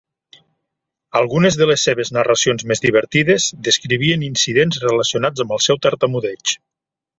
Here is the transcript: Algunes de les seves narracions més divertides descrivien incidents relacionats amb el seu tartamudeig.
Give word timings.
Algunes 1.19 1.57
de 1.59 1.67
les 1.71 1.83
seves 1.87 2.11
narracions 2.17 2.65
més 2.71 2.81
divertides 2.87 3.51
descrivien 3.69 4.27
incidents 4.31 4.83
relacionats 4.87 5.47
amb 5.47 5.57
el 5.59 5.65
seu 5.69 5.83
tartamudeig. 5.87 6.59